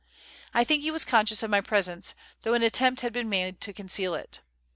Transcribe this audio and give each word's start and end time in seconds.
I 0.51 0.63
think 0.63 0.81
he 0.81 0.89
was 0.89 1.05
conscious 1.05 1.43
of 1.43 1.51
my 1.51 1.61
presence, 1.61 2.15
though 2.41 2.55
an 2.55 2.63
attempt 2.63 3.01
had 3.01 3.13
been 3.13 3.29
made 3.29 3.61
to 3.61 3.71
conceal 3.71 4.15
it. 4.15 4.39